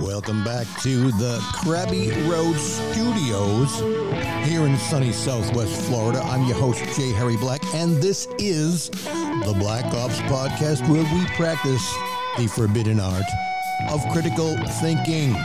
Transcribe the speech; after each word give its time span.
Welcome 0.00 0.42
back 0.42 0.66
to 0.82 1.10
the 1.12 1.38
Krabby 1.52 2.10
Road 2.26 2.56
Studios 2.56 3.78
here 4.48 4.64
in 4.66 4.76
sunny 4.78 5.12
Southwest 5.12 5.82
Florida. 5.82 6.20
I'm 6.20 6.46
your 6.46 6.56
host, 6.56 6.82
Jerry 6.96 7.36
Black, 7.36 7.62
and 7.74 7.96
this 7.98 8.26
is 8.38 8.88
the 8.88 9.54
Black 9.58 9.84
Ops 9.92 10.18
Podcast 10.22 10.88
where 10.88 11.02
we 11.02 11.26
practice 11.36 11.94
the 12.38 12.46
forbidden 12.46 13.00
art 13.00 13.26
of 13.90 14.00
critical 14.12 14.56
thinking. 14.80 15.36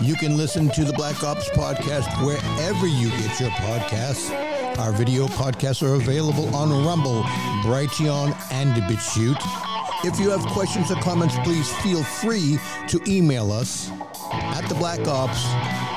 You 0.00 0.14
can 0.14 0.36
listen 0.36 0.68
to 0.70 0.84
the 0.84 0.92
Black 0.92 1.24
Ops 1.24 1.48
Podcast 1.50 2.24
wherever 2.24 2.86
you 2.86 3.10
get 3.10 3.40
your 3.40 3.50
podcasts. 3.50 4.30
Our 4.78 4.92
video 4.92 5.26
podcasts 5.26 5.82
are 5.82 5.94
available 5.94 6.54
on 6.54 6.70
Rumble, 6.86 7.24
Brighteon, 7.64 8.36
and 8.52 8.82
BitChute. 8.84 9.73
If 10.06 10.20
you 10.20 10.28
have 10.28 10.44
questions 10.48 10.90
or 10.90 10.96
comments, 10.96 11.34
please 11.44 11.74
feel 11.76 12.04
free 12.04 12.58
to 12.88 13.00
email 13.06 13.50
us 13.50 13.88
at 14.30 14.64
theblackops 14.64 15.46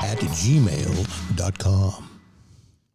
at 0.02 0.16
gmail.com. 0.18 2.20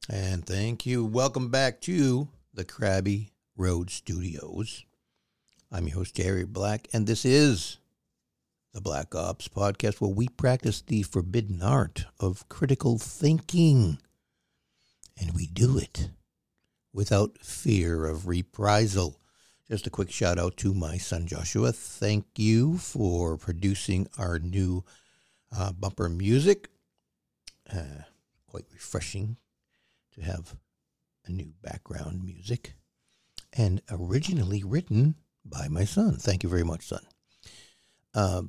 And 0.09 0.43
thank 0.43 0.87
you. 0.87 1.05
Welcome 1.05 1.49
back 1.49 1.81
to 1.81 2.29
the 2.55 2.65
Krabby 2.65 3.29
Road 3.55 3.91
Studios. 3.91 4.85
I'm 5.71 5.87
your 5.87 5.97
host, 5.97 6.15
Jerry 6.15 6.45
Black, 6.45 6.87
and 6.93 7.05
this 7.05 7.25
is 7.25 7.77
the 8.73 8.81
Black 8.81 9.13
Ops 9.13 9.47
podcast 9.47 10.01
where 10.01 10.09
we 10.09 10.29
practice 10.29 10.81
the 10.81 11.03
forbidden 11.03 11.61
art 11.61 12.05
of 12.19 12.49
critical 12.49 12.97
thinking. 12.97 13.99
And 15.21 15.35
we 15.35 15.45
do 15.45 15.77
it 15.77 16.09
without 16.91 17.37
fear 17.37 18.07
of 18.07 18.27
reprisal. 18.27 19.19
Just 19.69 19.87
a 19.87 19.89
quick 19.89 20.11
shout 20.11 20.37
out 20.37 20.57
to 20.57 20.73
my 20.73 20.97
son 20.97 21.25
Joshua. 21.25 21.71
Thank 21.71 22.25
you 22.37 22.77
for 22.77 23.37
producing 23.37 24.07
our 24.17 24.37
new 24.37 24.83
uh, 25.55 25.71
bumper 25.71 26.09
music. 26.09 26.67
Uh, 27.73 28.03
quite 28.45 28.65
refreshing 28.73 29.37
to 30.15 30.21
have 30.21 30.57
a 31.25 31.31
new 31.31 31.53
background 31.61 32.25
music. 32.25 32.75
And 33.53 33.81
originally 33.89 34.63
written 34.63 35.15
by 35.45 35.69
my 35.69 35.85
son. 35.85 36.17
Thank 36.17 36.43
you 36.43 36.49
very 36.49 36.63
much, 36.63 36.87
son. 36.87 37.05
Uh, 38.13 38.41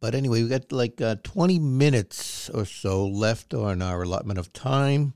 but 0.00 0.14
anyway, 0.14 0.42
we 0.42 0.48
got 0.48 0.72
like 0.72 0.98
uh, 1.00 1.16
20 1.22 1.58
minutes 1.58 2.48
or 2.48 2.64
so 2.64 3.06
left 3.06 3.52
on 3.52 3.82
our 3.82 4.02
allotment 4.02 4.38
of 4.38 4.52
time 4.54 5.12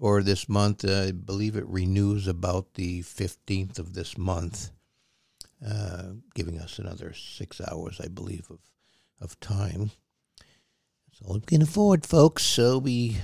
for 0.00 0.22
this 0.22 0.48
month. 0.48 0.84
I 0.88 1.12
believe 1.12 1.54
it 1.54 1.66
renews 1.68 2.26
about 2.26 2.74
the 2.74 3.02
15th 3.02 3.78
of 3.78 3.92
this 3.92 4.16
month, 4.16 4.70
uh, 5.64 6.14
giving 6.34 6.58
us 6.58 6.78
another 6.78 7.12
six 7.12 7.60
hours, 7.60 8.00
I 8.02 8.08
believe, 8.08 8.50
of, 8.50 8.60
of 9.20 9.38
time. 9.40 9.90
That's 11.06 11.20
all 11.22 11.34
we 11.34 11.40
can 11.40 11.62
afford, 11.62 12.06
folks. 12.06 12.42
So 12.42 12.78
we 12.78 13.18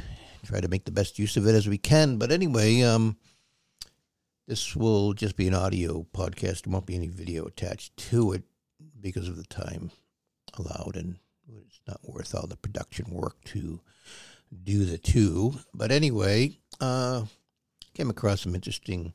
try 0.44 0.60
to 0.60 0.68
make 0.68 0.84
the 0.84 0.92
best 0.92 1.18
use 1.18 1.36
of 1.38 1.46
it 1.46 1.54
as 1.54 1.66
we 1.66 1.78
can. 1.78 2.18
But 2.18 2.30
anyway, 2.30 2.82
um, 2.82 3.16
this 4.46 4.76
will 4.76 5.14
just 5.14 5.36
be 5.36 5.48
an 5.48 5.54
audio 5.54 6.06
podcast. 6.12 6.62
There 6.62 6.72
won't 6.72 6.86
be 6.86 6.94
any 6.94 7.08
video 7.08 7.46
attached 7.46 7.96
to 8.10 8.32
it 8.32 8.42
because 9.00 9.28
of 9.28 9.36
the 9.36 9.44
time 9.44 9.90
allowed, 10.58 10.94
and 10.96 11.16
it's 11.48 11.80
not 11.88 12.00
worth 12.04 12.34
all 12.34 12.46
the 12.46 12.56
production 12.56 13.10
work 13.10 13.42
to 13.44 13.80
do 14.62 14.84
the 14.84 14.98
two. 14.98 15.54
But 15.74 15.90
anyway, 15.90 16.58
uh, 16.80 17.24
came 17.94 18.10
across 18.10 18.42
some 18.42 18.54
interesting 18.54 19.14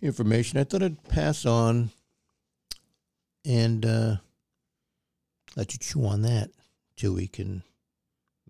information. 0.00 0.58
I 0.58 0.64
thought 0.64 0.82
I'd 0.82 1.08
pass 1.08 1.44
on 1.44 1.90
and 3.44 3.84
uh, 3.84 4.16
let 5.56 5.72
you 5.72 5.78
chew 5.78 6.04
on 6.06 6.22
that 6.22 6.50
till 6.96 7.14
we 7.14 7.26
can 7.26 7.62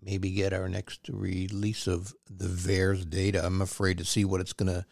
maybe 0.01 0.31
get 0.31 0.53
our 0.53 0.69
next 0.69 1.09
release 1.09 1.87
of 1.87 2.13
the 2.29 2.47
VAERS 2.47 3.09
data. 3.09 3.45
I'm 3.45 3.61
afraid 3.61 3.97
to 3.97 4.05
see 4.05 4.23
what 4.23 4.41
it's 4.41 4.53
going 4.53 4.71
to 4.71 4.85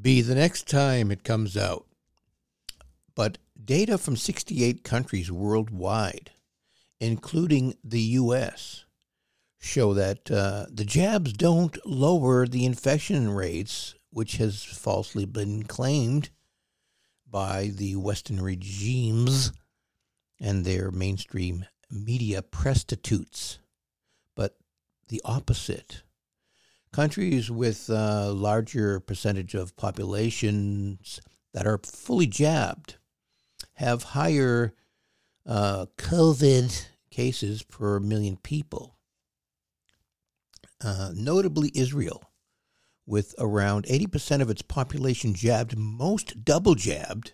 be 0.00 0.20
the 0.20 0.34
next 0.34 0.68
time 0.68 1.10
it 1.10 1.24
comes 1.24 1.56
out. 1.56 1.86
But 3.14 3.38
data 3.62 3.98
from 3.98 4.16
68 4.16 4.84
countries 4.84 5.30
worldwide, 5.30 6.30
including 7.00 7.74
the 7.84 8.00
U.S., 8.00 8.85
show 9.58 9.94
that 9.94 10.30
uh, 10.30 10.66
the 10.70 10.84
jabs 10.84 11.32
don't 11.32 11.78
lower 11.86 12.46
the 12.46 12.64
infection 12.64 13.30
rates, 13.30 13.94
which 14.10 14.36
has 14.36 14.62
falsely 14.62 15.24
been 15.24 15.64
claimed 15.64 16.30
by 17.28 17.70
the 17.74 17.96
Western 17.96 18.40
regimes 18.40 19.52
and 20.38 20.64
their 20.64 20.90
mainstream 20.90 21.64
media 21.90 22.42
prostitutes, 22.42 23.58
but 24.34 24.56
the 25.08 25.20
opposite. 25.24 26.02
Countries 26.92 27.50
with 27.50 27.88
a 27.90 28.30
larger 28.32 29.00
percentage 29.00 29.54
of 29.54 29.76
populations 29.76 31.20
that 31.52 31.66
are 31.66 31.80
fully 31.84 32.26
jabbed 32.26 32.96
have 33.74 34.02
higher 34.02 34.74
uh, 35.44 35.86
COVID 35.98 36.86
cases 37.10 37.62
per 37.62 38.00
million 38.00 38.36
people 38.36 38.95
uh, 40.82 41.12
notably 41.14 41.70
Israel, 41.74 42.22
with 43.06 43.34
around 43.38 43.86
80% 43.86 44.40
of 44.40 44.50
its 44.50 44.62
population 44.62 45.34
jabbed, 45.34 45.76
most 45.76 46.44
double 46.44 46.74
jabbed, 46.74 47.32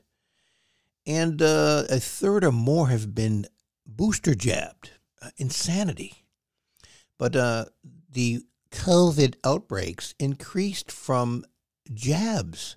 and 1.06 1.42
uh, 1.42 1.84
a 1.88 1.98
third 1.98 2.44
or 2.44 2.52
more 2.52 2.88
have 2.88 3.14
been 3.14 3.47
booster 3.86 4.34
jabbed. 4.34 4.92
Uh, 5.22 5.31
insanity. 5.36 6.26
But 7.16 7.36
uh, 7.36 7.66
the 8.10 8.41
COVID 8.72 9.36
outbreaks 9.44 10.16
increased 10.19 10.91
from 10.91 11.44
jabs 11.94 12.76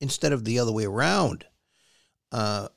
instead 0.00 0.32
of 0.32 0.44
the 0.44 0.60
other 0.60 0.70
way 0.70 0.84
around. 0.84 1.46
Uh, 2.30 2.68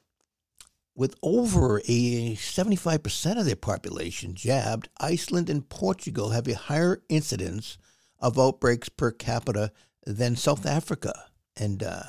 with 0.96 1.16
over 1.24 1.79
a 1.88 2.35
75% 2.35 3.40
of 3.40 3.46
their 3.46 3.56
population 3.56 4.35
jabbed, 4.35 4.90
Iceland 5.00 5.50
and 5.50 5.68
Portugal 5.68 6.31
have 6.31 6.47
a 6.47 6.56
higher 6.56 7.02
incidence 7.09 7.78
of 8.19 8.38
outbreaks 8.38 8.90
per 8.90 9.12
capita 9.12 9.72
than 10.06 10.35
South 10.35 10.66
Africa 10.66 11.28
and, 11.56 11.81
uh, 11.81 12.03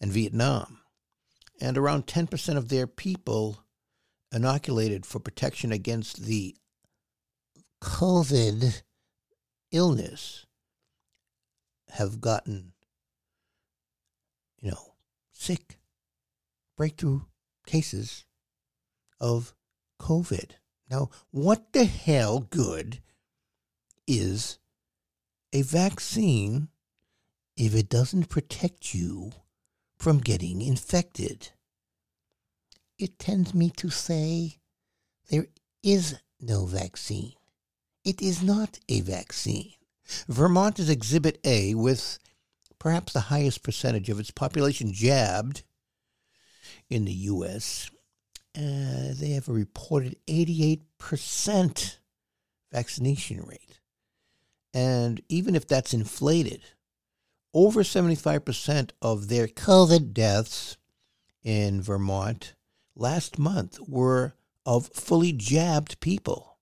and 0.00 0.12
Vietnam. 0.12 0.80
And 1.60 1.76
around 1.76 2.06
10% 2.06 2.56
of 2.56 2.68
their 2.68 2.86
people 2.86 3.64
inoculated 4.32 5.04
for 5.06 5.18
protection 5.18 5.72
against 5.72 6.24
the 6.24 6.56
COVID 7.82 8.82
illness 9.72 10.46
have 11.90 12.20
gotten, 12.20 12.72
you 14.60 14.70
know, 14.70 14.94
sick, 15.32 15.78
breakthrough 16.76 17.22
cases 17.66 18.24
of 19.20 19.54
COVID. 20.00 20.52
Now, 20.90 21.10
what 21.30 21.72
the 21.72 21.84
hell 21.84 22.40
good 22.40 23.00
is 24.06 24.58
a 25.52 25.62
vaccine 25.62 26.68
if 27.56 27.74
it 27.74 27.88
doesn't 27.88 28.28
protect 28.28 28.94
you 28.94 29.32
from 29.98 30.18
getting 30.18 30.62
infected? 30.62 31.50
It 32.98 33.18
tends 33.18 33.54
me 33.54 33.70
to 33.76 33.88
say 33.88 34.58
there 35.30 35.46
is 35.82 36.16
no 36.40 36.66
vaccine. 36.66 37.32
It 38.04 38.20
is 38.20 38.42
not 38.42 38.78
a 38.88 39.00
vaccine. 39.00 39.72
Vermont 40.28 40.78
is 40.78 40.90
Exhibit 40.90 41.38
A 41.44 41.74
with 41.74 42.18
perhaps 42.78 43.12
the 43.12 43.20
highest 43.20 43.62
percentage 43.62 44.08
of 44.08 44.18
its 44.18 44.30
population 44.30 44.92
jabbed 44.92 45.62
in 46.90 47.04
the 47.04 47.12
U.S. 47.12 47.90
Uh, 48.56 49.14
they 49.14 49.30
have 49.30 49.48
a 49.48 49.52
reported 49.52 50.16
88% 50.26 51.96
vaccination 52.72 53.42
rate. 53.46 53.80
And 54.74 55.20
even 55.28 55.54
if 55.54 55.66
that's 55.66 55.94
inflated, 55.94 56.62
over 57.54 57.82
75% 57.82 58.90
of 59.00 59.28
their 59.28 59.48
COVID 59.48 60.12
deaths 60.12 60.76
in 61.42 61.80
Vermont 61.80 62.54
last 62.94 63.38
month 63.38 63.78
were 63.88 64.34
of 64.66 64.88
fully 64.88 65.32
jabbed 65.32 66.00
people. 66.00 66.58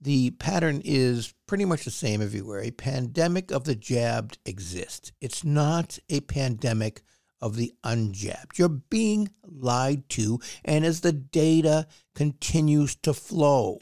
The 0.00 0.30
pattern 0.30 0.80
is 0.82 1.34
pretty 1.46 1.66
much 1.66 1.84
the 1.84 1.90
same 1.90 2.22
everywhere. 2.22 2.60
A 2.60 2.70
pandemic 2.70 3.50
of 3.50 3.64
the 3.64 3.74
jabbed 3.74 4.38
exists. 4.46 5.12
It's 5.20 5.44
not 5.44 5.98
a 6.08 6.20
pandemic 6.20 7.02
of 7.40 7.56
the 7.56 7.72
unjabbed. 7.84 8.58
You're 8.58 8.68
being 8.68 9.30
lied 9.44 10.08
to, 10.10 10.40
and 10.64 10.84
as 10.84 11.00
the 11.00 11.12
data 11.12 11.86
continues 12.14 12.94
to 12.96 13.14
flow, 13.14 13.80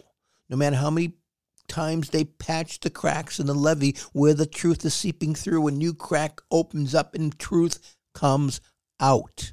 no 0.49 0.56
matter 0.56 0.76
how 0.76 0.90
many 0.90 1.14
times 1.69 2.10
they 2.10 2.25
patch 2.25 2.81
the 2.81 2.90
cracks 2.90 3.38
in 3.38 3.46
the 3.46 3.55
levee 3.55 3.96
where 4.12 4.34
the 4.34 4.46
truth 4.46 4.84
is 4.84 4.94
seeping 4.94 5.34
through, 5.34 5.66
a 5.66 5.70
new 5.70 5.94
crack 5.94 6.40
opens 6.50 6.94
up 6.94 7.14
and 7.14 7.38
truth 7.38 7.96
comes 8.14 8.60
out. 9.00 9.52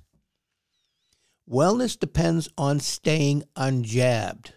Wellness 1.50 2.00
depends 2.00 2.50
on 2.58 2.80
staying 2.80 3.44
unjabbed. 3.56 4.54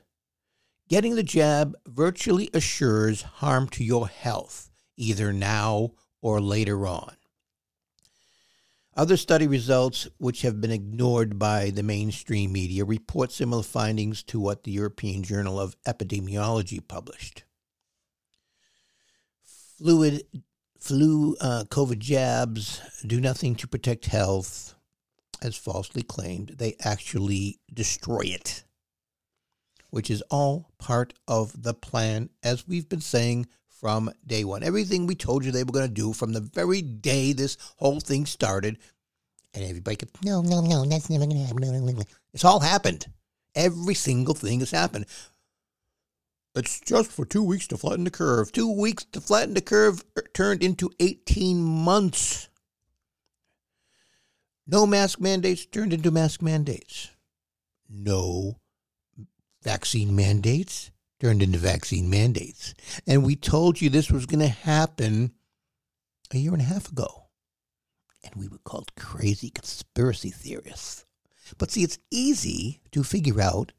Getting 0.89 1.17
the 1.17 1.23
jab 1.23 1.75
virtually 1.87 2.49
assures 2.55 3.21
harm 3.21 3.69
to 3.71 3.85
your 3.85 4.09
health, 4.09 4.71
either 4.97 5.35
now 5.35 5.91
or 6.23 6.41
later 6.41 6.87
on. 6.87 7.18
Other 8.99 9.17
study 9.17 9.47
results, 9.47 10.09
which 10.19 10.43
have 10.43 10.61
been 10.61 10.73
ignored 10.73 11.39
by 11.39 11.71
the 11.71 11.85
mainstream 11.85 12.51
media, 12.51 12.85
report 12.85 13.31
similar 13.31 13.63
findings 13.63 14.25
to 14.25 14.41
what 14.41 14.65
the 14.65 14.73
European 14.73 15.23
Journal 15.23 15.61
of 15.61 15.81
Epidemiology 15.85 16.81
published. 16.89 17.45
Fluid, 19.45 20.25
flu, 20.81 21.37
uh, 21.41 21.63
COVID 21.69 22.01
jabs 22.01 22.81
do 23.07 23.21
nothing 23.21 23.55
to 23.55 23.69
protect 23.69 24.07
health, 24.07 24.75
as 25.41 25.55
falsely 25.55 26.03
claimed. 26.03 26.57
They 26.59 26.75
actually 26.81 27.61
destroy 27.73 28.23
it, 28.23 28.65
which 29.91 30.11
is 30.11 30.23
all 30.23 30.73
part 30.79 31.15
of 31.29 31.63
the 31.63 31.73
plan, 31.73 32.31
as 32.43 32.67
we've 32.67 32.89
been 32.89 33.01
saying 33.01 33.47
from 33.81 34.11
day 34.27 34.45
one. 34.45 34.63
Everything 34.63 35.07
we 35.07 35.15
told 35.15 35.45
you 35.45 35.53
they 35.53 35.65
were 35.65 35.73
going 35.73 35.89
to 35.89 35.93
do 35.95 36.13
from 36.13 36.33
the 36.33 36.41
very 36.41 36.83
day 36.83 37.33
this 37.33 37.57
whole 37.77 38.01
thing 38.01 38.27
started. 38.27 38.79
And 39.55 39.65
everybody 39.65 39.97
could, 39.97 40.11
no, 40.23 40.43
no, 40.43 40.61
no, 40.61 40.85
that's 40.85 41.09
never 41.09 41.27
going 41.27 41.39
to 41.39 41.45
happen. 41.45 42.05
It's 42.35 42.45
all 42.45 42.61
happened. 42.61 43.07
Every 43.55 43.95
single 43.95 44.35
thing 44.35 44.61
has 44.61 44.71
happened. 44.71 45.07
It's 46.55 46.81
just 46.81 47.13
for 47.13 47.25
two 47.25 47.43
weeks 47.43 47.69
to 47.69 47.77
flatten 47.77 48.05
the 48.05 48.11
curve. 48.11 48.53
Two 48.53 48.71
weeks 48.71 49.05
to 49.13 49.21
flatten 49.21 49.55
the 49.55 49.61
curve 49.61 50.05
turned 50.35 50.63
into 50.63 50.91
18 50.99 51.63
months. 51.63 52.49
No 54.67 54.87
mask 54.87 55.21
mandates 55.21 55.65
turned 55.67 55.93
into 55.93 56.11
mask 56.11 56.43
mandates. 56.43 57.11
No 57.89 58.59
vaccine 59.63 60.15
mandates 60.15 60.91
turned 61.21 61.43
into 61.43 61.59
vaccine 61.59 62.09
mandates. 62.09 62.75
And 63.07 63.25
we 63.25 63.37
told 63.37 63.81
you 63.81 63.91
this 63.91 64.11
was 64.11 64.27
going 64.27 64.41
to 64.41 64.49
happen 64.49 65.33
a 66.33 66.39
year 66.39 66.53
and 66.53 66.63
a 66.63 66.67
half 66.67 66.91
ago. 66.91 67.27
And 68.25 68.35
we 68.37 68.49
were 68.49 68.59
called 68.59 68.95
crazy 68.97 69.51
conspiracy 69.51 70.31
theorists. 70.31 71.05
But 71.57 71.71
see, 71.71 71.83
it's 71.83 71.99
easy 72.11 72.81
to 72.93 73.03
figure 73.03 73.41
out 73.41 73.73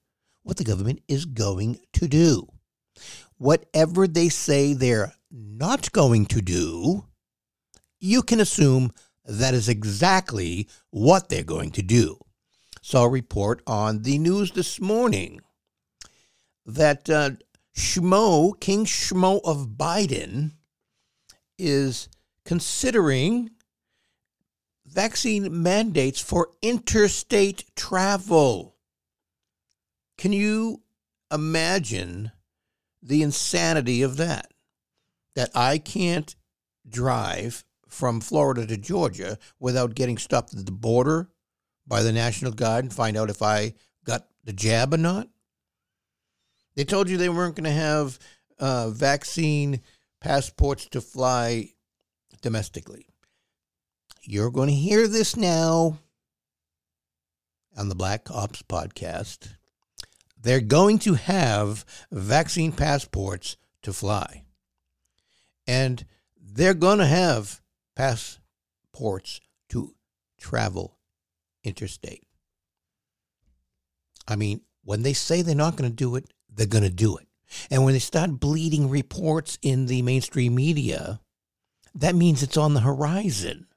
what 0.44 0.58
the 0.58 0.64
government 0.64 1.02
is 1.08 1.26
going 1.26 1.80
to 1.94 2.08
do. 2.08 2.48
Whatever 3.38 4.08
they 4.08 4.30
say 4.30 4.74
they're 4.74 5.14
not 5.32 5.92
going 5.92 6.26
to 6.28 6.42
do, 6.42 7.06
you 8.00 8.24
can 8.24 8.40
assume 8.40 8.92
that 9.26 9.54
is 9.54 9.70
exactly 9.70 10.68
what 10.90 11.30
they're 11.30 11.44
going 11.44 11.72
to 11.72 11.82
do. 11.82 12.18
Saw 12.82 13.04
a 13.04 13.10
report 13.10 13.62
on 13.68 14.02
the 14.02 14.18
news 14.18 14.52
this 14.52 14.80
morning 14.82 15.42
that 16.76 17.10
uh, 17.10 17.32
Schmo, 17.76 18.60
King 18.60 18.86
Shmo 18.86 19.42
of 19.44 19.70
Biden, 19.70 20.52
is 21.58 22.10
considering 22.46 23.52
vaccine 24.86 25.62
mandates 25.62 26.20
for 26.20 26.50
interstate 26.62 27.66
travel. 27.76 28.76
Can 30.18 30.34
you 30.34 30.82
imagine 31.32 32.32
the 33.02 33.24
insanity 33.24 34.02
of 34.02 34.18
that? 34.18 34.52
That 35.36 35.52
I 35.56 35.78
can't 35.78 36.36
drive 36.88 37.64
from 37.88 38.22
Florida 38.22 38.66
to 38.68 38.78
Georgia 38.78 39.38
without 39.60 39.96
getting 39.96 40.18
stopped 40.18 40.54
at 40.54 40.66
the 40.66 40.72
border 40.72 41.30
by 41.88 42.04
the 42.04 42.12
National 42.12 42.52
Guard 42.52 42.86
and 42.86 42.94
find 42.94 43.18
out 43.18 43.30
if 43.30 43.42
I 43.42 43.74
got 44.04 44.28
the 44.44 44.54
jab 44.54 44.94
or 44.94 44.98
not? 44.98 45.30
They 46.80 46.86
told 46.86 47.10
you 47.10 47.18
they 47.18 47.28
weren't 47.28 47.58
going 47.58 47.66
to 47.66 47.72
have 47.72 48.18
uh, 48.58 48.90
vaccine 48.92 49.82
passports 50.22 50.86
to 50.92 51.02
fly 51.02 51.72
domestically. 52.42 53.06
You're 54.24 54.50
going 54.50 54.70
to 54.70 54.76
hear 54.76 55.06
this 55.06 55.36
now 55.36 56.00
on 57.76 57.90
the 57.90 57.96
Black 57.96 58.32
Ops 58.32 58.62
podcast. 58.62 59.56
They're 60.42 60.62
going 60.62 61.00
to 61.00 61.16
have 61.16 61.84
vaccine 62.14 62.72
passports 62.72 63.58
to 63.82 63.92
fly. 63.92 64.46
And 65.68 66.06
they're 66.42 66.74
going 66.74 67.00
to 67.00 67.08
have 67.08 67.60
passports 67.98 69.42
to 69.68 69.96
travel 70.40 70.98
interstate. 71.62 72.24
I 74.26 74.38
mean, 74.38 74.62
when 74.86 75.04
they 75.04 75.12
say 75.12 75.42
they're 75.42 75.56
not 75.56 75.76
going 75.76 75.92
to 75.92 75.94
do 75.94 76.16
it, 76.16 76.32
they're 76.54 76.68
going 76.68 76.84
to 76.84 76.90
do 76.90 77.18
it. 77.18 77.28
And 77.72 77.84
when 77.84 77.94
they 77.94 78.00
start 78.00 78.40
bleeding 78.40 78.90
reports 78.90 79.58
in 79.62 79.88
the 79.88 80.02
mainstream 80.02 80.56
media, 80.56 81.20
that 81.96 82.16
means 82.16 82.44
it's 82.44 82.58
on 82.58 82.74
the 82.74 82.82
horizon. 82.82 83.68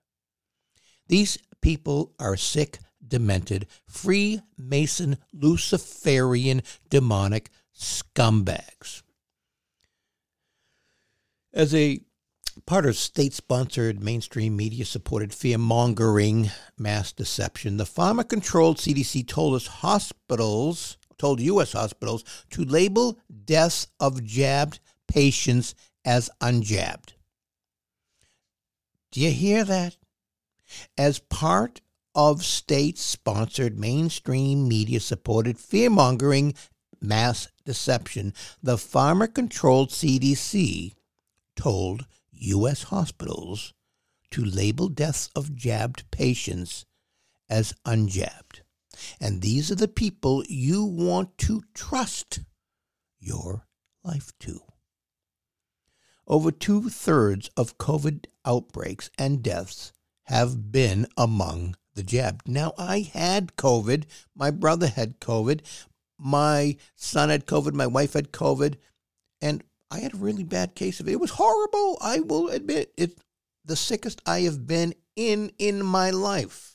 These 1.08 1.38
people 1.60 2.12
are 2.18 2.36
sick, 2.36 2.78
demented, 3.06 3.66
Freemason, 3.88 5.18
Luciferian, 5.32 6.62
demonic 6.90 7.50
scumbags. 7.76 9.02
As 11.54 11.74
a 11.74 12.00
part 12.66 12.86
of 12.86 12.96
state 12.96 13.32
sponsored, 13.32 14.02
mainstream 14.02 14.56
media 14.56 14.84
supported 14.84 15.34
fear 15.34 15.58
mongering 15.58 16.50
mass 16.78 17.12
deception, 17.12 17.76
the 17.76 17.84
pharma 17.84 18.28
controlled 18.28 18.78
CDC 18.78 19.26
told 19.26 19.54
us 19.54 19.66
hospitals 19.66 20.96
told 21.22 21.38
U.S. 21.38 21.72
hospitals 21.72 22.24
to 22.50 22.64
label 22.64 23.16
deaths 23.44 23.86
of 24.00 24.24
jabbed 24.24 24.80
patients 25.06 25.72
as 26.04 26.28
unjabbed. 26.40 27.12
Do 29.12 29.20
you 29.20 29.30
hear 29.30 29.62
that? 29.62 29.96
As 30.98 31.20
part 31.20 31.80
of 32.12 32.44
state 32.44 32.98
sponsored 32.98 33.78
mainstream 33.78 34.66
media 34.66 34.98
supported 34.98 35.60
fear 35.60 35.90
mongering 35.90 36.54
mass 37.00 37.46
deception, 37.64 38.34
the 38.60 38.74
pharma 38.74 39.32
controlled 39.32 39.90
CDC 39.90 40.92
told 41.54 42.04
U.S. 42.32 42.82
hospitals 42.84 43.72
to 44.32 44.44
label 44.44 44.88
deaths 44.88 45.30
of 45.36 45.54
jabbed 45.54 46.02
patients 46.10 46.84
as 47.48 47.74
unjabbed. 47.86 48.61
And 49.20 49.40
these 49.40 49.70
are 49.70 49.76
the 49.76 49.88
people 49.88 50.44
you 50.48 50.84
want 50.84 51.38
to 51.38 51.62
trust 51.74 52.40
your 53.20 53.66
life 54.02 54.32
to. 54.40 54.60
Over 56.26 56.50
two 56.50 56.88
thirds 56.88 57.50
of 57.56 57.78
COVID 57.78 58.26
outbreaks 58.44 59.10
and 59.18 59.42
deaths 59.42 59.92
have 60.24 60.70
been 60.70 61.06
among 61.16 61.76
the 61.94 62.02
jabbed. 62.02 62.48
Now, 62.48 62.72
I 62.78 63.00
had 63.12 63.56
COVID. 63.56 64.04
My 64.34 64.50
brother 64.50 64.86
had 64.86 65.20
COVID. 65.20 65.60
My 66.18 66.76
son 66.94 67.28
had 67.28 67.46
COVID. 67.46 67.74
My 67.74 67.86
wife 67.86 68.14
had 68.14 68.32
COVID. 68.32 68.76
And 69.40 69.62
I 69.90 69.98
had 69.98 70.14
a 70.14 70.18
really 70.18 70.44
bad 70.44 70.74
case 70.74 71.00
of 71.00 71.08
it. 71.08 71.12
It 71.12 71.20
was 71.20 71.32
horrible. 71.32 71.98
I 72.00 72.20
will 72.20 72.48
admit 72.48 72.92
it. 72.96 73.18
The 73.64 73.76
sickest 73.76 74.22
I 74.26 74.40
have 74.40 74.66
been 74.66 74.94
in 75.14 75.52
in 75.58 75.84
my 75.84 76.10
life 76.10 76.71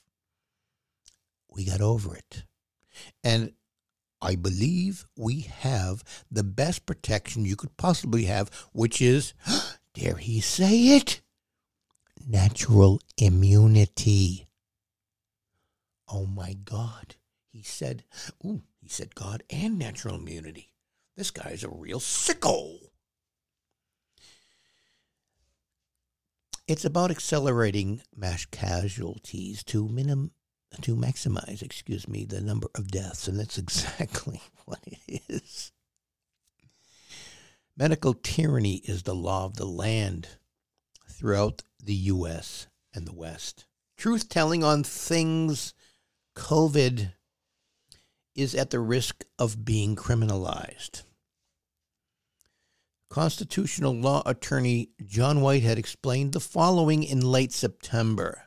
we 1.57 1.65
got 1.65 1.81
over 1.81 2.15
it. 2.15 2.43
And 3.23 3.53
I 4.21 4.35
believe 4.35 5.05
we 5.17 5.41
have 5.41 6.03
the 6.31 6.43
best 6.43 6.85
protection 6.85 7.45
you 7.45 7.55
could 7.55 7.75
possibly 7.77 8.25
have, 8.25 8.49
which 8.71 9.01
is, 9.01 9.33
dare 9.93 10.17
he 10.17 10.39
say 10.39 10.95
it? 10.95 11.21
Natural 12.25 13.01
immunity. 13.17 14.47
Oh 16.07 16.25
my 16.25 16.53
God. 16.53 17.15
He 17.51 17.63
said, 17.63 18.03
ooh, 18.45 18.61
he 18.79 18.87
said 18.87 19.15
God 19.15 19.43
and 19.49 19.79
natural 19.79 20.15
immunity. 20.15 20.73
This 21.15 21.31
guy's 21.31 21.63
a 21.63 21.69
real 21.69 21.99
sicko. 21.99 22.77
It's 26.67 26.85
about 26.85 27.11
accelerating 27.11 28.01
mass 28.15 28.45
casualties 28.45 29.63
to 29.65 29.87
minim- 29.87 30.31
to 30.81 30.95
maximize, 30.95 31.61
excuse 31.61 32.07
me, 32.07 32.25
the 32.25 32.41
number 32.41 32.67
of 32.75 32.89
deaths, 32.89 33.27
and 33.27 33.39
that's 33.39 33.57
exactly 33.57 34.41
what 34.65 34.79
it 34.85 35.21
is. 35.29 35.71
Medical 37.75 38.13
tyranny 38.13 38.81
is 38.85 39.03
the 39.03 39.15
law 39.15 39.45
of 39.45 39.55
the 39.55 39.65
land 39.65 40.27
throughout 41.09 41.63
the 41.83 41.93
U.S. 41.93 42.67
and 42.93 43.07
the 43.07 43.13
West. 43.13 43.65
Truth 43.97 44.29
telling 44.29 44.63
on 44.63 44.83
things 44.83 45.73
COVID 46.35 47.13
is 48.35 48.53
at 48.55 48.69
the 48.69 48.79
risk 48.79 49.23
of 49.39 49.65
being 49.65 49.95
criminalized. 49.95 51.03
Constitutional 53.09 53.95
law 53.95 54.21
attorney 54.25 54.89
John 55.05 55.41
Whitehead 55.41 55.77
explained 55.77 56.33
the 56.33 56.39
following 56.39 57.03
in 57.03 57.21
late 57.21 57.53
September 57.53 58.46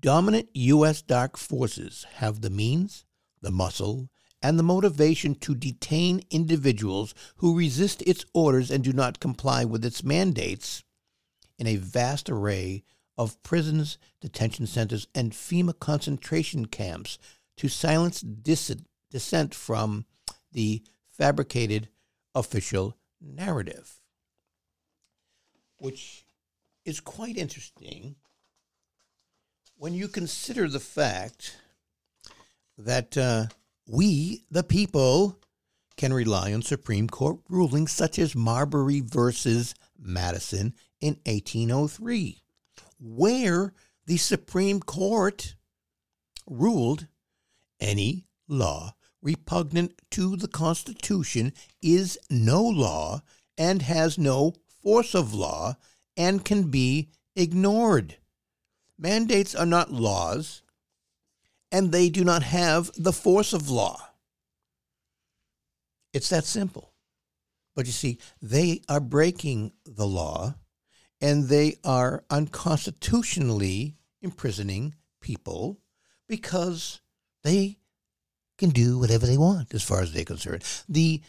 dominant 0.00 0.48
U.S. 0.54 1.02
dark 1.02 1.36
forces 1.36 2.06
have 2.14 2.40
the 2.40 2.50
means, 2.50 3.04
the 3.40 3.50
muscle, 3.50 4.08
and 4.40 4.58
the 4.58 4.64
motivation 4.64 5.34
to 5.36 5.54
detain 5.54 6.22
individuals 6.30 7.14
who 7.36 7.56
resist 7.56 8.02
its 8.02 8.24
orders 8.34 8.70
and 8.70 8.82
do 8.82 8.92
not 8.92 9.20
comply 9.20 9.64
with 9.64 9.84
its 9.84 10.02
mandates 10.02 10.82
in 11.58 11.66
a 11.66 11.76
vast 11.76 12.28
array 12.28 12.82
of 13.16 13.40
prisons, 13.42 13.98
detention 14.20 14.66
centers, 14.66 15.06
and 15.14 15.32
FEMA 15.32 15.78
concentration 15.78 16.66
camps 16.66 17.18
to 17.56 17.68
silence 17.68 18.20
dissent 18.20 19.54
from 19.54 20.06
the 20.52 20.82
fabricated 21.08 21.88
official 22.34 22.96
narrative. 23.20 24.00
Which 25.76 26.24
is 26.84 27.00
quite 27.00 27.36
interesting 27.36 28.16
when 29.76 29.94
you 29.94 30.08
consider 30.08 30.68
the 30.68 30.80
fact 30.80 31.56
that 32.78 33.16
uh, 33.16 33.46
we, 33.88 34.44
the 34.50 34.62
people, 34.62 35.38
can 35.96 36.12
rely 36.12 36.52
on 36.52 36.62
Supreme 36.62 37.08
Court 37.08 37.38
rulings 37.48 37.92
such 37.92 38.18
as 38.18 38.34
Marbury 38.34 39.00
versus 39.00 39.74
Madison 39.98 40.74
in 41.00 41.18
1803, 41.26 42.42
where 42.98 43.72
the 44.06 44.16
Supreme 44.16 44.80
Court 44.80 45.54
ruled 46.46 47.06
any 47.80 48.24
law 48.48 48.94
repugnant 49.22 50.02
to 50.10 50.36
the 50.36 50.48
Constitution 50.48 51.52
is 51.80 52.18
no 52.28 52.62
law 52.62 53.22
and 53.56 53.82
has 53.82 54.18
no 54.18 54.54
force 54.82 55.14
of 55.14 55.32
law 55.32 55.76
and 56.16 56.44
can 56.44 56.64
be 56.64 57.08
ignored. 57.36 58.16
Mandates 59.02 59.56
are 59.56 59.66
not 59.66 59.92
laws, 59.92 60.62
and 61.72 61.90
they 61.90 62.08
do 62.08 62.22
not 62.22 62.44
have 62.44 62.92
the 62.96 63.12
force 63.12 63.52
of 63.52 63.68
law. 63.68 63.98
It's 66.12 66.28
that 66.28 66.44
simple. 66.44 66.92
But 67.74 67.86
you 67.86 67.92
see, 67.92 68.18
they 68.40 68.82
are 68.88 69.00
breaking 69.00 69.72
the 69.84 70.06
law 70.06 70.54
and 71.20 71.48
they 71.48 71.76
are 71.82 72.22
unconstitutionally 72.30 73.96
imprisoning 74.20 74.94
people 75.20 75.80
because 76.28 77.00
they 77.42 77.78
can 78.56 78.70
do 78.70 79.00
whatever 79.00 79.26
they 79.26 79.38
want 79.38 79.74
as 79.74 79.82
far 79.82 80.00
as 80.02 80.12
they're 80.12 80.24
concerned. 80.24 80.62
The 80.88 81.22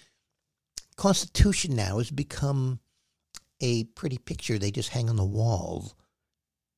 Constitution 0.95 1.75
now 1.75 1.97
has 1.97 2.11
become 2.11 2.81
a 3.61 3.85
pretty 3.85 4.19
picture 4.19 4.59
they 4.59 4.69
just 4.69 4.89
hang 4.89 5.09
on 5.09 5.15
the 5.15 5.23
wall. 5.23 5.93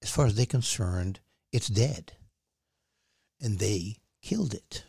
As 0.02 0.10
far 0.10 0.26
as 0.26 0.36
they're 0.36 0.46
concerned, 0.46 1.20
it's 1.52 1.68
dead 1.68 2.14
and 3.42 3.60
they 3.60 3.98
killed 4.22 4.54
it. 4.54 4.84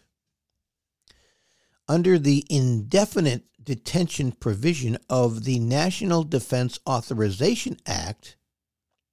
Under 1.89 2.19
the 2.19 2.45
indefinite 2.51 3.45
detention 3.63 4.33
provision 4.33 4.99
of 5.09 5.45
the 5.45 5.59
National 5.59 6.23
Defense 6.23 6.79
Authorization 6.89 7.77
Act, 7.87 8.37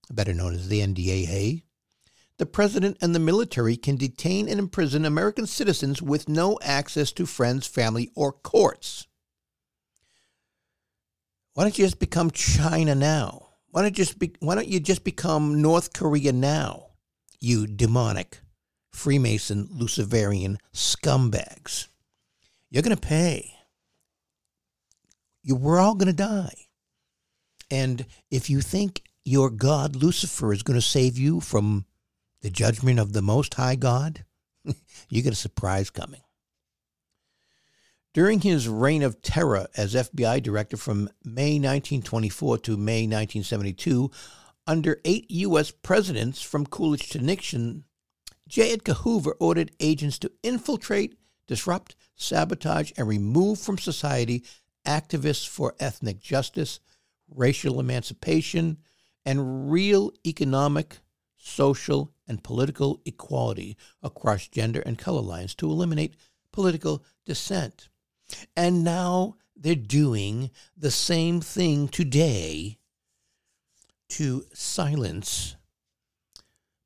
better 0.10 0.34
known 0.34 0.54
as 0.54 0.68
the 0.68 0.80
NDAA, 0.80 1.64
the 2.38 2.46
president 2.46 2.98
and 3.02 3.14
the 3.14 3.20
military 3.20 3.76
can 3.76 3.96
detain 3.96 4.48
and 4.50 4.60
imprison 4.60 5.06
American 5.06 5.46
citizens 5.46 6.02
with 6.02 6.28
no 6.28 6.58
access 6.62 7.12
to 7.12 7.26
friends, 7.26 7.68
family, 7.68 8.10
or 8.16 8.32
courts. 8.32 9.08
Why 11.54 11.64
don't 11.64 11.78
you 11.78 11.86
just 11.86 12.00
become 12.00 12.32
China 12.32 12.96
now? 12.96 13.43
Why 13.74 13.82
don't 13.82 13.98
you 13.98 14.06
just 14.06 14.20
be, 14.20 14.36
why 14.39 14.53
don't 14.53 14.68
you 14.68 14.80
just 14.80 15.03
become 15.03 15.60
North 15.60 15.94
Korea 15.94 16.32
now? 16.32 16.89
You 17.39 17.65
demonic 17.65 18.39
Freemason, 18.92 19.68
Luciferian 19.72 20.60
scumbags. 20.72 21.88
You're 22.70 22.84
going 22.84 22.96
to 22.96 23.01
pay. 23.01 23.56
You, 25.42 25.56
we're 25.56 25.80
all 25.80 25.96
going 25.96 26.06
to 26.06 26.13
die. 26.13 26.53
And 27.72 28.06
if 28.30 28.48
you 28.48 28.62
think 28.62 29.01
your 29.25 29.50
God, 29.50 29.96
Lucifer, 29.96 30.53
is 30.53 30.62
going 30.62 30.77
to 30.77 30.86
save 30.86 31.18
you 31.18 31.39
from 31.39 31.86
the 32.44 32.51
judgment 32.51 33.00
of 33.00 33.13
the 33.13 33.24
Most 33.24 33.56
High 33.56 33.75
God, 33.75 34.24
you 35.10 35.24
get 35.24 35.34
a 35.34 35.36
surprise 35.36 35.89
coming. 35.89 36.22
During 38.13 38.41
his 38.41 38.67
reign 38.67 39.01
of 39.01 39.24
terror 39.24 39.65
as 39.75 39.96
FBI 39.96 40.43
director 40.43 40.77
from 40.77 41.10
May 41.25 41.55
1924 41.55 42.60
to 42.60 42.77
May 42.77 43.08
1972, 43.08 44.12
under 44.67 45.01
eight 45.03 45.32
U.S. 45.32 45.72
presidents 45.72 46.39
from 46.39 46.67
Coolidge 46.67 47.10
to 47.10 47.20
Nixon, 47.20 47.86
J. 48.48 48.74
Edgar 48.74 48.93
Hoover 48.93 49.36
ordered 49.39 49.72
agents 49.79 50.20
to 50.20 50.32
infiltrate, 50.43 51.17
disrupt, 51.48 51.96
sabotage, 52.15 52.91
and 52.98 53.08
remove 53.08 53.58
from 53.58 53.79
society 53.79 54.43
activists 54.86 55.48
for 55.48 55.74
ethnic 55.79 56.20
justice, 56.20 56.79
racial 57.27 57.79
emancipation, 57.79 58.77
and 59.25 59.72
real 59.72 60.12
economic, 60.24 61.00
social, 61.36 62.13
and 62.27 62.43
political 62.43 63.01
equality 63.05 63.75
across 64.03 64.48
gender 64.48 64.82
and 64.82 65.00
color 65.00 65.22
lines 65.22 65.55
to 65.55 65.67
eliminate 65.67 66.15
political 66.51 67.03
dissent. 67.25 67.89
And 68.56 68.84
now 68.84 69.36
they're 69.56 69.75
doing 69.75 70.52
the 70.78 70.92
same 70.92 71.42
thing 71.42 71.88
today 71.88 72.78
to 74.10 74.46
silence 74.54 75.56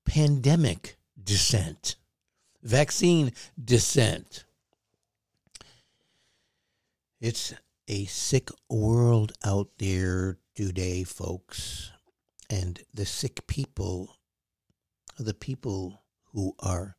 pandemic 0.05 0.97
dissent, 1.21 1.95
vaccine 2.63 3.33
dissent. 3.61 4.45
It's 7.19 7.53
a 7.87 8.05
sick 8.05 8.49
world 8.69 9.33
out 9.43 9.69
there 9.79 10.37
today, 10.55 11.03
folks. 11.03 11.91
And 12.49 12.79
the 12.93 13.05
sick 13.05 13.45
people 13.47 14.17
the 15.17 15.33
people 15.33 16.03
who 16.33 16.55
are 16.59 16.95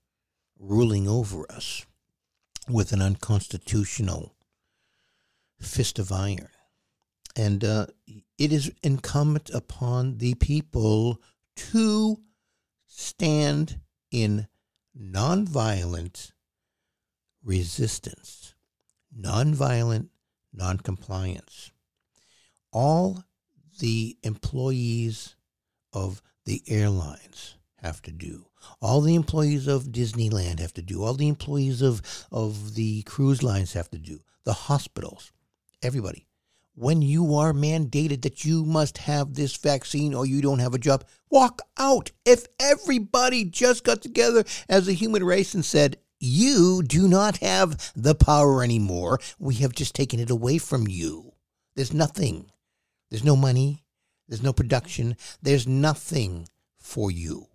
ruling 0.59 1.09
over 1.09 1.51
us 1.51 1.87
with 2.69 2.93
an 2.93 3.01
unconstitutional 3.01 4.35
fist 5.61 5.99
of 5.99 6.13
iron. 6.13 6.49
And 7.37 7.65
uh, 7.65 7.87
it 8.37 8.53
is 8.53 8.73
incumbent 8.83 9.51
upon 9.51 10.19
the 10.19 10.35
people 10.35 11.21
to 11.57 12.19
stand 12.87 13.81
in 14.11 14.49
nonviolent 14.99 16.33
resistance, 17.45 18.55
nonviolent 19.17 20.09
noncompliance. 20.53 21.71
All 22.73 23.25
the 23.79 24.19
employees 24.23 25.37
of 25.93 26.23
the 26.45 26.63
airlines 26.67 27.57
have 27.77 28.03
to 28.03 28.11
do. 28.11 28.47
All 28.81 29.01
the 29.01 29.15
employees 29.15 29.67
of 29.69 29.85
Disneyland 29.85 30.59
have 30.59 30.75
to 30.75 30.83
do. 30.83 31.03
All 31.03 31.15
the 31.15 31.29
employees 31.29 31.81
of, 31.83 32.03
of 32.33 32.75
the 32.75 33.03
cruise 33.03 33.43
lines 33.43 33.73
have 33.73 33.91
to 33.91 33.99
do. 33.99 34.21
The 34.45 34.53
hospitals, 34.53 35.33
everybody 35.83 36.29
when 36.79 37.03
you 37.03 37.35
are 37.35 37.53
mandated 37.53 38.23
that 38.23 38.45
you 38.45 38.65
must 38.65 38.99
have 38.99 39.35
this 39.35 39.57
vaccine 39.57 40.15
or 40.15 40.25
you 40.25 40.41
don't 40.41 40.61
have 40.61 40.75
a 40.75 40.79
job, 40.79 41.05
walk 41.29 41.61
out. 41.77 42.13
If 42.25 42.47
everybody 42.61 43.45
just 43.45 43.83
got 43.83 44.01
together 44.01 44.45
as 44.69 44.87
a 44.87 44.93
human 44.93 45.25
race 45.25 45.55
and 45.55 45.65
said, 45.65 45.97
you 46.21 46.85
do 46.85 47.09
not 47.09 47.39
have 47.39 47.93
the 47.97 48.15
power 48.15 48.63
anymore, 48.63 49.19
we 49.41 49.57
have 49.57 49.73
just 49.73 49.95
taken 49.95 50.21
it 50.21 50.31
away 50.31 50.59
from 50.59 50.87
you. 50.87 51.33
There's 51.75 51.93
nothing. 51.93 52.49
There's 53.11 53.25
no 53.25 53.35
money. 53.35 53.85
There's 54.29 54.43
no 54.43 54.53
production. 54.53 55.17
There's 55.43 55.67
nothing 55.67 56.49
for 56.79 57.11
you. 57.11 57.47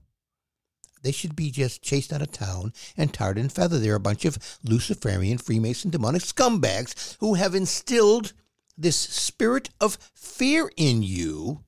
They 1.03 1.11
should 1.11 1.35
be 1.35 1.51
just 1.51 1.81
chased 1.81 2.13
out 2.13 2.21
of 2.21 2.31
town 2.31 2.73
and 2.97 3.13
tarred 3.13 3.37
and 3.37 3.51
feathered. 3.51 3.81
They're 3.81 3.95
a 3.95 3.99
bunch 3.99 4.25
of 4.25 4.37
Luciferian, 4.63 5.37
Freemason, 5.37 5.91
demonic 5.91 6.23
scumbags 6.23 7.17
who 7.19 7.35
have 7.35 7.53
instilled 7.53 8.33
this 8.77 8.95
spirit 8.95 9.69
of 9.79 9.97
fear 10.15 10.71
in 10.77 11.03
you. 11.03 11.63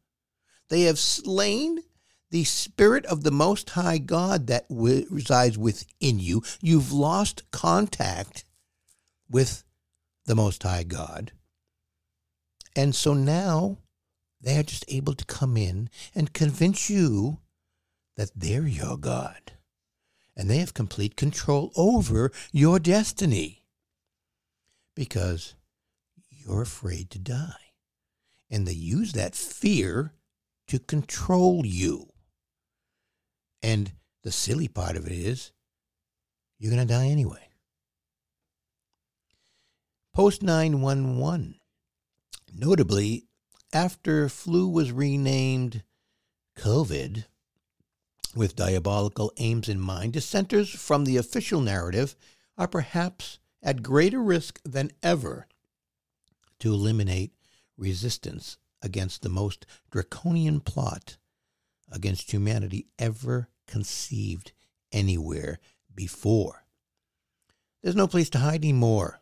They 0.69 0.81
have 0.83 0.97
slain 0.97 1.79
the 2.31 2.45
spirit 2.45 3.05
of 3.05 3.23
the 3.23 3.31
Most 3.31 3.71
High 3.71 3.97
God 3.97 4.47
that 4.47 4.67
w- 4.69 5.05
resides 5.09 5.57
within 5.57 6.19
you. 6.19 6.41
You've 6.61 6.91
lost 6.91 7.49
contact 7.51 8.45
with 9.29 9.63
the 10.25 10.35
Most 10.35 10.63
High 10.63 10.83
God. 10.83 11.33
And 12.75 12.95
so 12.95 13.13
now 13.13 13.77
they 14.41 14.57
are 14.57 14.63
just 14.63 14.85
able 14.87 15.13
to 15.13 15.25
come 15.25 15.55
in 15.55 15.89
and 16.13 16.33
convince 16.33 16.89
you 16.89 17.39
that 18.17 18.31
they're 18.35 18.67
your 18.67 18.97
God. 18.97 19.53
And 20.35 20.49
they 20.49 20.57
have 20.57 20.73
complete 20.73 21.15
control 21.15 21.71
over 21.75 22.31
your 22.51 22.79
destiny. 22.79 23.63
Because 24.95 25.55
you're 26.29 26.61
afraid 26.61 27.09
to 27.11 27.19
die. 27.19 27.71
And 28.49 28.67
they 28.67 28.73
use 28.73 29.13
that 29.13 29.35
fear 29.35 30.13
to 30.67 30.79
control 30.79 31.65
you. 31.65 32.09
And 33.63 33.93
the 34.23 34.31
silly 34.31 34.67
part 34.67 34.95
of 34.95 35.05
it 35.05 35.11
is 35.11 35.51
you're 36.59 36.71
going 36.71 36.85
to 36.85 36.93
die 36.93 37.07
anyway. 37.07 37.49
Post 40.13 40.41
911. 40.43 41.55
Notably, 42.57 43.25
after 43.73 44.29
flu 44.29 44.69
was 44.69 44.91
renamed 44.91 45.83
COVID 46.57 47.25
with 48.35 48.55
diabolical 48.55 49.31
aims 49.37 49.69
in 49.69 49.79
mind, 49.79 50.13
dissenters 50.13 50.69
from 50.69 51.05
the 51.05 51.17
official 51.17 51.61
narrative 51.61 52.15
are 52.57 52.67
perhaps 52.67 53.39
at 53.63 53.83
greater 53.83 54.21
risk 54.21 54.59
than 54.63 54.91
ever 55.01 55.47
to 56.59 56.73
eliminate 56.73 57.33
resistance 57.77 58.57
against 58.81 59.21
the 59.21 59.29
most 59.29 59.65
draconian 59.89 60.59
plot 60.59 61.17
against 61.91 62.31
humanity 62.31 62.87
ever 62.99 63.49
conceived 63.67 64.51
anywhere 64.91 65.59
before. 65.93 66.65
There's 67.81 67.95
no 67.95 68.07
place 68.07 68.29
to 68.31 68.39
hide 68.39 68.63
anymore. 68.63 69.21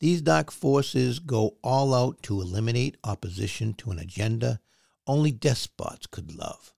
These 0.00 0.22
dark 0.22 0.50
forces 0.50 1.18
go 1.18 1.56
all 1.62 1.94
out 1.94 2.22
to 2.24 2.40
eliminate 2.40 2.96
opposition 3.02 3.74
to 3.74 3.90
an 3.90 3.98
agenda 3.98 4.60
only 5.06 5.32
despots 5.32 6.06
could 6.06 6.36
love, 6.36 6.72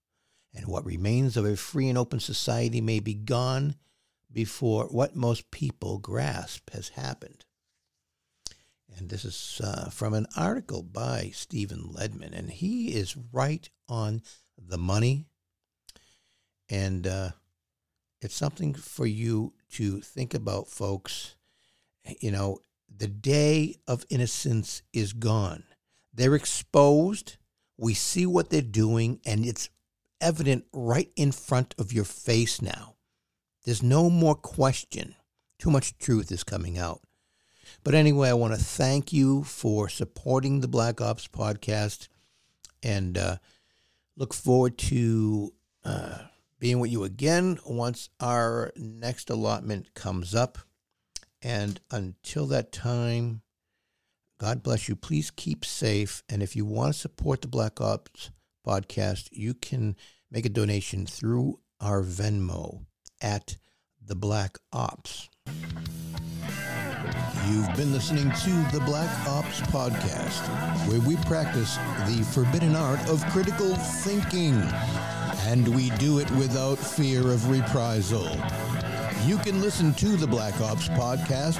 and 0.55 0.67
what 0.67 0.85
remains 0.85 1.37
of 1.37 1.45
a 1.45 1.57
free 1.57 1.89
and 1.89 1.99
open 1.99 2.21
society 2.21 2.81
may 2.81 3.01
be 3.01 3.15
gone 3.15 3.77
before 4.33 4.87
what 4.87 5.17
most 5.17 5.51
people 5.51 5.99
grasp 5.99 6.71
has 6.71 6.91
happened. 6.91 7.45
And 8.97 9.09
this 9.09 9.25
is 9.25 9.61
uh, 9.63 9.91
from 9.91 10.15
an 10.15 10.27
article 10.37 10.83
by 10.83 11.31
Stephen 11.33 11.91
Lendman, 11.93 12.37
and 12.37 12.51
he 12.51 12.89
is 12.89 13.17
right 13.33 13.69
on 13.89 14.23
the 14.59 14.79
money. 14.79 15.27
And 16.69 17.07
uh, 17.07 17.31
it's 18.21 18.35
something 18.35 18.75
for 18.75 19.07
you 19.07 19.55
to 19.73 20.01
think 20.01 20.35
about, 20.35 20.69
folks. 20.69 21.37
You 22.21 22.33
know, 22.33 22.59
the 22.95 23.07
day 23.07 23.77
of 23.87 24.05
innocence 24.11 24.83
is 24.93 25.13
gone. 25.13 25.65
They're 26.13 26.35
exposed. 26.35 27.37
We 27.79 27.95
see 27.95 28.27
what 28.27 28.51
they're 28.51 28.61
doing, 28.61 29.21
and 29.25 29.47
it's 29.47 29.71
evident 30.21 30.65
right 30.73 31.11
in 31.17 31.33
front 31.33 31.75
of 31.79 31.93
your 31.93 32.05
face 32.05 32.61
now. 32.63 32.97
There's 33.65 33.83
no 33.83 34.09
more 34.09 34.35
question. 34.35 35.15
Too 35.59 35.71
much 35.71 35.99
truth 35.99 36.33
is 36.33 36.45
coming 36.45 36.79
out. 36.79 37.01
But 37.85 37.95
anyway, 37.95 38.29
I 38.29 38.35
want 38.35 38.55
to 38.55 38.61
thank 38.61 39.13
you 39.13 39.45
for 39.45 39.89
supporting 39.89 40.61
the 40.61 40.69
Black 40.69 41.01
Ops 41.01 41.29
podcast 41.29 42.09
and 42.83 43.17
uh, 43.17 43.37
look 44.17 44.35
forward 44.35 44.79
to 44.79 45.53
uh, 45.85 46.19
being 46.59 46.79
with 46.79 46.91
you 46.91 47.05
again 47.05 47.59
once 47.65 48.09
our 48.21 48.73
next 48.77 49.31
allotment 49.31 49.95
comes 49.95 50.35
up. 50.35 50.59
And 51.43 51.81
until 51.91 52.47
that 52.47 52.71
time, 52.71 53.43
God 54.39 54.63
bless 54.63 54.89
you. 54.89 54.97
Please 54.97 55.31
keep 55.31 55.65
safe. 55.65 56.23
And 56.29 56.43
if 56.43 56.57
you 56.57 56.65
want 56.65 56.95
to 56.95 56.99
support 56.99 57.43
the 57.43 57.49
Black 57.49 57.81
Ops 57.81 58.31
podcast, 58.67 59.29
you 59.33 59.55
can 59.55 59.97
make 60.31 60.47
a 60.47 60.51
donation 60.51 61.07
through 61.07 61.61
our 61.81 62.03
Venmo 62.03 62.85
at 63.21 63.57
the 64.05 64.15
Black 64.15 64.59
Ops. 64.73 65.29
You've 67.49 67.75
been 67.75 67.93
listening 67.93 68.31
to 68.31 68.77
the 68.77 68.83
Black 68.85 69.11
Ops 69.27 69.61
Podcast, 69.63 70.47
where 70.89 71.01
we 71.01 71.17
practice 71.27 71.77
the 72.07 72.23
forbidden 72.33 72.77
art 72.77 73.01
of 73.09 73.25
critical 73.27 73.75
thinking. 73.75 74.63
And 75.47 75.67
we 75.75 75.91
do 75.91 76.19
it 76.19 76.31
without 76.33 76.79
fear 76.79 77.21
of 77.33 77.49
reprisal. 77.49 78.29
You 79.25 79.39
can 79.39 79.61
listen 79.61 79.95
to 79.95 80.17
the 80.17 80.27
Black 80.27 80.61
Ops 80.61 80.89
Podcast 80.91 81.59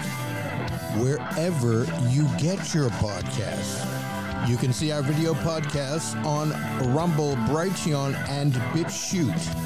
wherever 0.99 1.85
you 2.09 2.29
get 2.39 2.75
your 2.75 2.91
podcasts. 2.91 4.00
You 4.47 4.57
can 4.57 4.73
see 4.73 4.91
our 4.91 5.03
video 5.03 5.35
podcasts 5.35 6.15
on 6.25 6.51
Rumble, 6.95 7.37
Brighteon, 7.47 8.15
and 8.29 8.53
BitChute. 8.53 9.57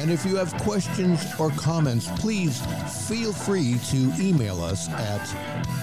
And 0.00 0.10
if 0.10 0.24
you 0.24 0.36
have 0.36 0.54
questions 0.58 1.24
or 1.38 1.50
comments, 1.50 2.08
please 2.20 2.60
feel 3.08 3.32
free 3.32 3.78
to 3.90 4.12
email 4.18 4.62
us 4.62 4.88
at 4.88 5.20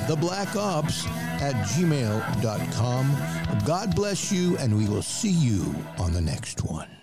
theblackops 0.08 1.08
at 1.42 1.54
gmail.com. 1.68 3.16
God 3.66 3.96
bless 3.96 4.32
you, 4.32 4.58
and 4.58 4.76
we 4.76 4.88
will 4.88 5.04
see 5.04 5.30
you 5.30 5.76
on 5.98 6.14
the 6.14 6.22
next 6.22 6.64
one. 6.64 6.97